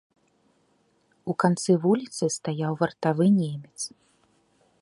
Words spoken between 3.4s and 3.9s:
немец.